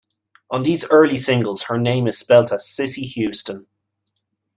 On 0.49 0.63
these 0.63 0.83
early 0.89 1.15
singles 1.17 1.61
her 1.61 1.77
name 1.77 2.07
is 2.07 2.17
spelt 2.17 2.51
as 2.51 2.67
Sissie 2.67 3.05
Houston. 3.05 3.67